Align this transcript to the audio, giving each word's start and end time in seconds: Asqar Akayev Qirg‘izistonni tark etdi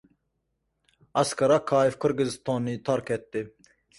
Asqar 1.23 1.53
Akayev 1.57 1.99
Qirg‘izistonni 2.05 2.75
tark 2.91 3.15
etdi 3.19 3.47